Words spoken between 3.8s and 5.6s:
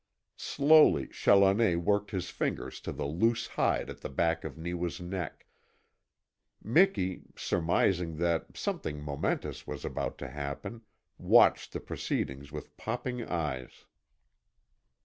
at the back of Neewa's neck.